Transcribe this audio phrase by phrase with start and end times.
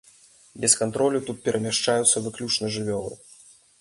[0.63, 3.13] Без кантролю тут перамяшчаюцца выключна жывёлы.